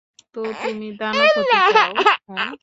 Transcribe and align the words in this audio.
তো, 0.35 0.41
তুমি 0.61 0.85
দানব 0.97 1.29
হতে 1.37 1.57
চাও, 1.69 1.91
হাহ? 2.29 2.51